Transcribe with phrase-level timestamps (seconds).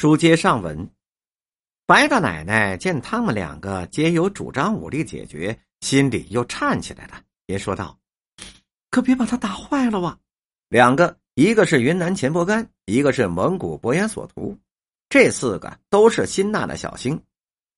[0.00, 0.88] 书接上文，
[1.84, 7.98] 白大奶奶见他们两个皆有主张武力解决，心里又颤起来了，也说道
[8.90, 10.18] ：“可别把他打坏了哇！”
[10.70, 14.56] 两个，一个是云南钱伯干，一个是蒙古伯延索图，
[15.10, 17.22] 这四个都是辛纳的小星。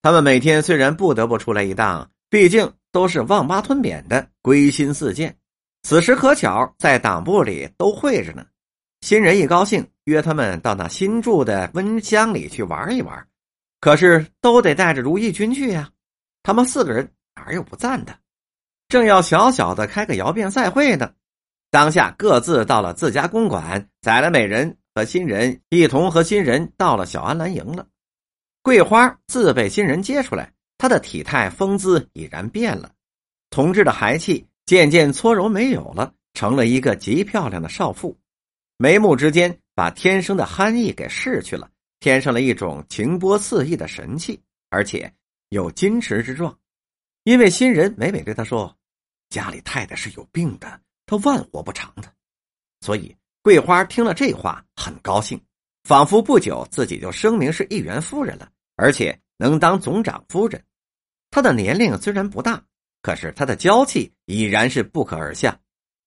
[0.00, 5.36] 他们每天虽然不得不出来一趟，毕竟都是望巴吞扁的归心似箭。
[5.82, 8.46] 此时可巧在党部里都会着呢。
[9.02, 13.26] 新人一高兴，约他们到那新住的温乡里去玩一玩，
[13.80, 15.90] 可是都得带着如意君去呀。
[16.42, 18.16] 他们四个人哪有不赞的？
[18.88, 21.12] 正要小小的开个窑变赛会呢，
[21.72, 27.88] 当下各自到了自家公馆，宰了美人和新人一同和新人到了小安澜营了。
[28.62, 32.92] 桂花自被新人接出来，她的体态风姿已然变了，
[33.50, 38.16] 同志的孩气渐渐搓揉没有了，成了一个极漂亮的少妇。
[38.76, 44.40] 眉目之间，把天生的憨意给逝去了，添上了一种情波肆意的神气，
[44.70, 45.12] 而且
[45.50, 46.58] 有矜持之状。
[47.24, 48.74] 因为新人每每对他说
[49.28, 52.10] ：“家里太太是有病的，她万活不长的。”
[52.80, 55.38] 所以桂花听了这话很高兴，
[55.84, 60.64] 仿佛不久自己就声明是一员夫人了，而且能当总长夫人。
[61.30, 62.64] 她的年龄虽然不大，
[63.02, 65.60] 可是她的娇气已然是不可而下。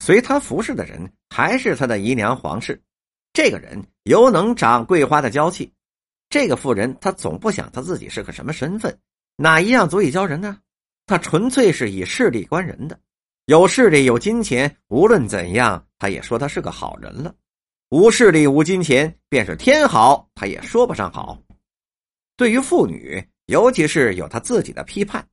[0.00, 2.82] 随他服侍的人还是他的姨娘皇氏，
[3.32, 5.72] 这个人尤能长桂花的娇气。
[6.28, 8.98] 这个妇人，她总不想她自己是个什么身份，
[9.36, 10.58] 哪一样足以教人呢？
[11.06, 12.98] 她纯粹是以势力观人的，
[13.46, 17.34] 有势力有金钱，无论怎样，他也说他是个好人了；
[17.90, 21.38] 无势力无金钱，便是天好，他也说不上好。
[22.36, 25.26] 对于妇女，尤其是有他自己的批判，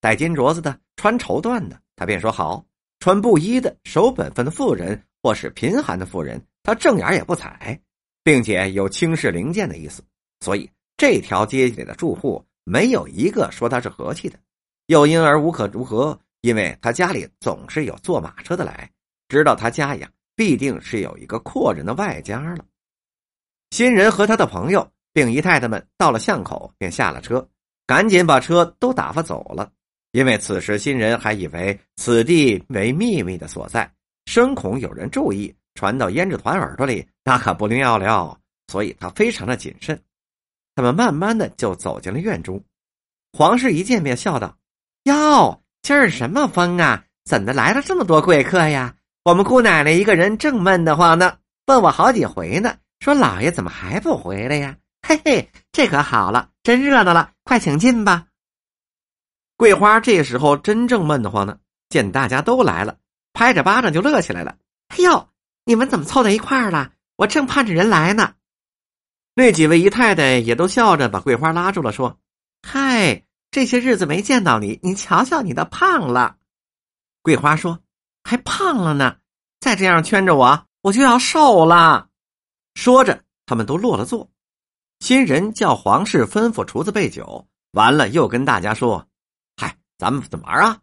[0.00, 2.64] 戴金镯子的，穿绸缎的，他便说好。
[2.98, 7.80] 穿布衣的、守本分的妇人，或是贫寒的妇人，他正眼也不睬，
[8.24, 10.02] 并且有轻视凌贱的意思。
[10.40, 14.36] 所以这条街里的住户没有一个说他是和气的，
[14.86, 18.90] 又因而无可如何，因为他家里总是有坐马车的来，
[19.28, 22.64] 知道他家呀必定是有一个阔人的外家了。
[23.70, 27.48] 新人和他的朋友并姨太太们到了巷口，便下了车，
[27.86, 29.70] 赶紧把车都打发走了。
[30.10, 33.88] 因为此时新人还以为此地为秘密的所在，
[34.24, 38.36] 深恐有人注意，传到胭脂团耳朵里，那可不灵要了。
[38.66, 40.02] 所以他非常的谨慎。
[40.74, 42.60] 他们慢慢的就走进了院中，
[43.32, 44.56] 皇室一见面笑道
[45.04, 47.04] ：“哟，今儿什么风啊？
[47.24, 48.94] 怎的来了这么多贵客呀？
[49.24, 54.76] 我们姑奶奶一个人正闷得慌呢，问我好几回呢，说老爷怎么还不回来呀？
[55.06, 58.26] 嘿嘿，这可好了，真热闹了，快请进吧。”
[59.56, 61.58] 桂花这时候真正闷得慌呢，
[61.88, 62.98] 见大家都来了，
[63.32, 64.56] 拍着巴掌就乐起来了。
[64.88, 65.28] 哎呦，
[65.68, 66.92] 你们怎么凑在一块儿了？
[67.16, 68.34] 我正盼着人来呢。
[69.34, 72.20] 那几位姨太太也都笑着把桂花拉住了，说
[72.62, 76.36] ：“嗨，这些日子没见到你，你瞧瞧你的胖了。”
[77.20, 77.80] 桂花说
[78.22, 79.16] ：“还胖了呢，
[79.58, 82.10] 再这样圈着我，我就要瘦了。”
[82.74, 84.30] 说着，他们都落了座。
[85.00, 89.08] 新人叫皇室吩咐厨子备酒，完了又跟大家说。
[89.56, 90.78] 嗨咱们怎么玩啊？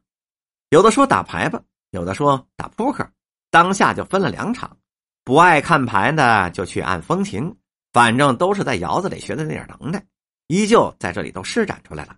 [0.72, 3.10] 有的说打牌吧，有的说打扑克。
[3.54, 4.76] 当下就分了两场，
[5.24, 7.56] 不爱看牌的就去按风琴，
[7.92, 10.04] 反正都是在窑子里学的那点能耐，
[10.48, 12.16] 依旧在这里都施展出来了。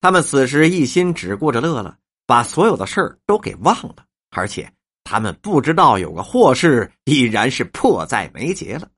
[0.00, 3.96] 他们此时一心只顾着乐了，把所有的事儿都给忘了，
[4.30, 4.72] 而且
[5.04, 8.88] 他们不知道有个祸事已然是迫在眉睫了。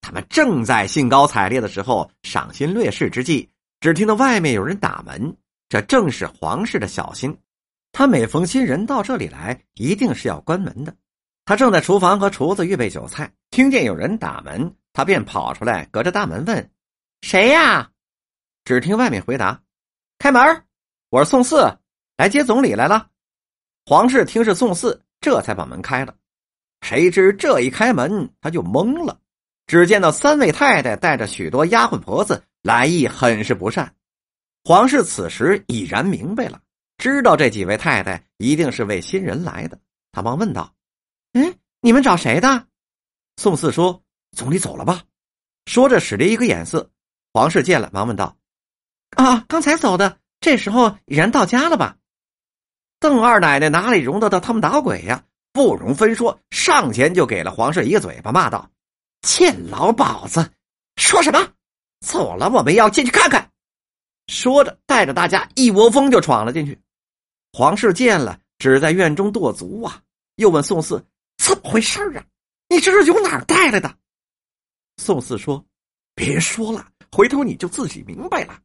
[0.00, 3.48] 他们正在兴高采烈的时候，赏心悦事之际，
[3.78, 5.36] 只听到外面有人打门。
[5.68, 7.38] 这正是皇室的小心，
[7.92, 10.92] 他每逢新人到这里来，一定是要关门的。
[11.44, 16.70] 他正在厨房和厨子预备酒菜，听见有人打门，他便跑出来，隔着大门问
[17.22, 17.90] ：“谁呀？”
[18.64, 19.60] 只听外面回答
[20.18, 20.64] ：“开门，
[21.10, 21.70] 我是宋四，
[22.16, 23.08] 来接总理来了。”
[23.84, 26.14] 皇室听是宋四，这才把门开了。
[26.80, 29.18] 谁知这一开门，他就懵了，
[29.66, 33.94] 只见到三位太太带着许多丫鬟婆子，来意很是不善。
[34.64, 36.58] 皇室此时已然明白了，
[36.96, 39.78] 知道这几位太太一定是为新人来的，
[40.12, 40.73] 他忙问道
[41.34, 42.66] ：“嗯，你们找谁的？”
[43.36, 44.02] 宋四说
[44.36, 45.02] ：“总理走了吧？”
[45.66, 46.90] 说着使了一个眼色。
[47.32, 48.36] 黄氏见了，忙问道
[49.16, 51.96] ：“啊，刚才走的，这时候已然到家了吧？”
[53.00, 55.24] 邓二奶奶哪里容得到他们捣鬼呀？
[55.52, 58.70] 不容分说，上前就给了黄氏一个嘴巴，骂道
[59.22, 60.50] ：“贱老鸨子，
[60.96, 61.48] 说什么？
[62.00, 63.50] 走了，我们要进去看看。”
[64.26, 66.80] 说着，带着大家一窝蜂就闯了进去。
[67.52, 70.02] 黄氏见了，只在院中跺足啊，
[70.36, 71.04] 又问宋四
[71.44, 72.24] ：“怎么回事啊？
[72.70, 73.94] 你这是由哪儿带来的？”
[74.96, 75.62] 宋四说
[76.16, 78.58] ：“别说了，回头你就自己明白了。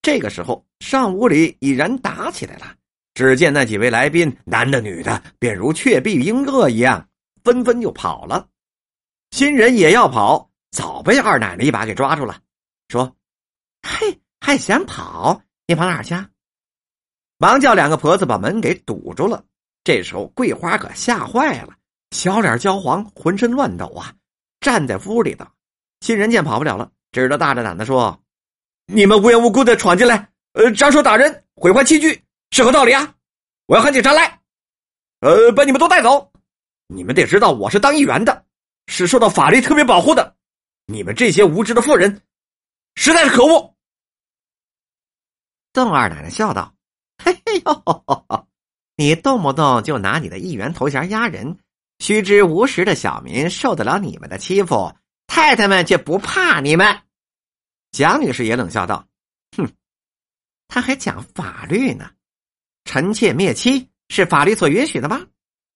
[0.00, 2.74] 这个时候，上屋里已然打起来了。
[3.12, 7.06] 只见那几位来宾，男的女的，便如雀毙鹰蛾一样，
[7.44, 8.48] 纷纷就跑了。
[9.32, 12.40] 新人也要跑，早被二奶奶一把给抓住了，
[12.88, 13.14] 说
[13.86, 15.42] ：“嘿，还想跑？
[15.66, 16.14] 你跑哪儿去？”
[17.36, 19.44] 忙叫两个婆子把门给堵住了。
[19.84, 21.74] 这时候，桂花可吓坏了，
[22.10, 24.14] 小脸焦黄，浑身乱抖啊，
[24.60, 25.50] 站在屋里的
[26.00, 28.20] 新人见跑不了了，只得大着胆子说
[28.86, 33.14] ：“你们无缘无故的闯进来，呃，张手打人，毁坏器具，是何道理啊？
[33.66, 34.40] 我要喊警察来，
[35.20, 36.32] 呃，把你们都带走。
[36.88, 38.44] 你们得知道，我是当议员的。”
[38.86, 40.34] 是受到法律特别保护的，
[40.86, 42.22] 你们这些无知的妇人，
[42.96, 43.76] 实在是可恶。
[45.72, 46.74] 邓二奶奶笑道
[47.22, 48.46] ：“嘿嘿呦，
[48.96, 51.56] 你动不动就拿你的议员头衔压人，
[52.00, 54.92] 须知无实的小民受得了你们的欺负，
[55.28, 57.02] 太太们却不怕你们。”
[57.92, 59.06] 蒋女士也冷笑道
[59.56, 59.70] ：“哼，
[60.66, 62.10] 他还讲法律呢，
[62.84, 65.24] 臣妾灭妻是法律所允许的吗？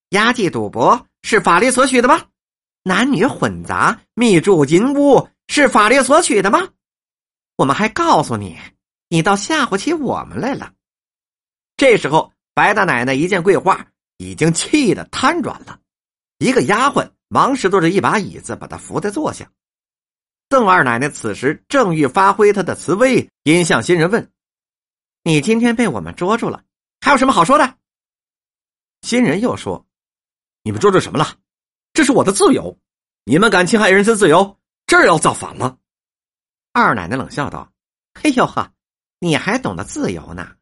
[0.09, 2.25] 押妓赌博是法律所许的吗？”
[2.87, 6.69] 男女混杂、密住淫屋是法律所取的吗？
[7.55, 8.59] 我们还告诉你，
[9.09, 10.73] 你倒吓唬起我们来了。
[11.77, 13.87] 这时候，白大奶奶一见桂花，
[14.17, 15.79] 已经气得瘫软了。
[16.37, 19.49] 一个丫鬟忙拾掇着一把椅子，把她扶在坐下。
[20.49, 24.31] 邓二奶奶此时正欲发挥她的慈威，因向新人问
[25.23, 26.63] ：“你今天被我们捉住了，
[27.01, 27.77] 还有什么好说的？”
[29.01, 29.85] 新人又说
[30.63, 31.37] ：“你们捉住什么了？”
[31.93, 32.77] 这是我的自由，
[33.23, 35.77] 你们敢侵害人身自由，这要造反了。
[36.73, 37.71] 二奶奶冷笑道
[38.21, 38.71] ：“嘿呦呵，
[39.19, 40.55] 你还懂得自由呢？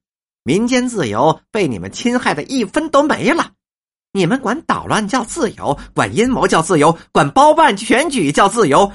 [0.44, 3.54] 民间自由被你们侵害的一分都没了。
[4.14, 8.90] 你们管捣乱叫自由，管阴谋叫自由，管包办选举叫自由，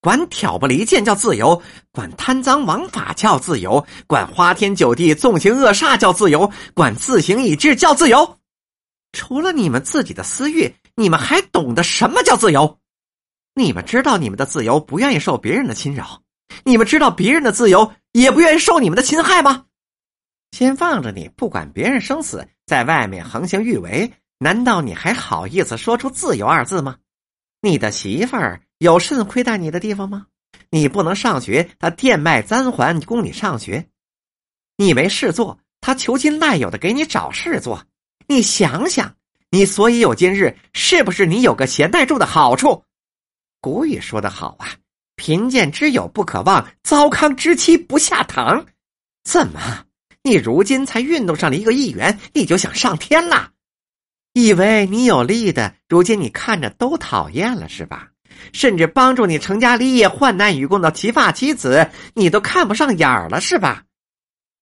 [0.00, 1.60] 管挑拨离间叫自由，
[1.92, 8.38] 管贪赃枉法叫自由，管花天酒地纵情恶煞叫自由，管自行以治叫自由。
[9.12, 12.78] 除了你们自己的私欲。”你们还懂得什么叫自由？
[13.54, 16.20] 你们知道你们的自由不愿意受别人的侵扰，
[16.62, 19.64] 你们知道别人的自由也不愿意受你们的侵害吗？
[20.50, 26.96] 先放着你，不管别人生死，在外面横行欲为，难道你还好意思说出“自由”二字吗？
[27.60, 30.26] 你的媳妇儿有甚亏待你的地方吗？
[30.70, 33.84] 你不能上学，他店卖簪环供你上学；
[34.78, 37.84] 你没事做，他求亲赖友的给你找事做。
[38.28, 39.14] 你想想。
[39.52, 42.84] 你所以有今日，是不是你有个贤内助的好处？
[43.60, 44.72] 古语说得好啊
[45.16, 48.64] ，“贫贱之友不可忘，糟糠之妻不下堂。”
[49.22, 49.84] 怎么，
[50.22, 53.50] 你如今才运动上了一个议员，你就想上天了？
[54.32, 58.08] 以为你有利的，如今你看着都讨厌了是吧？
[58.52, 63.84] 甚至帮助你成家立业、患难与共的齐发妻子，你都看不上眼了是吧？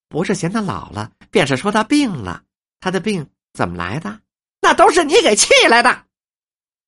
[0.08, 2.42] 不是嫌他老了，便是说他病了。
[2.80, 4.20] 他的病怎么来的？
[4.60, 6.04] 那都是你给气来的，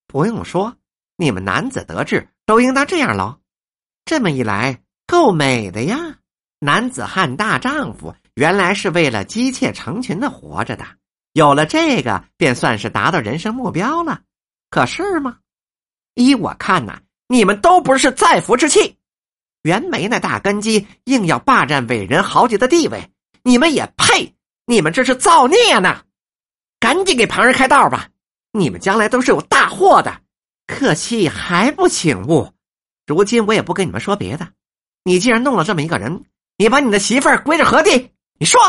[0.07, 0.77] 不用说，
[1.17, 3.39] 你们男子得志都应当这样喽。
[4.05, 6.17] 这么一来，够美的呀！
[6.59, 10.85] 男子汉大丈夫，原来是为了姬妾成群的活着的。
[11.33, 14.23] 有了这个，便算是达到人生目标了。
[14.69, 15.39] 可是吗？
[16.15, 18.97] 依我看呐，你们都不是在福之气。
[19.63, 23.11] 袁枚那大根基硬要霸占伟人豪杰的地位，
[23.43, 24.35] 你们也配？
[24.67, 26.03] 你们这是造孽呢！
[26.79, 28.09] 赶紧给旁人开道吧！
[28.53, 30.21] 你们将来都是有大祸的，
[30.67, 32.53] 可惜还不醒悟。
[33.07, 34.49] 如今我也不跟你们说别的，
[35.05, 36.25] 你既然弄了这么一个人，
[36.57, 38.11] 你把你的媳妇儿归着何地？
[38.39, 38.61] 你说。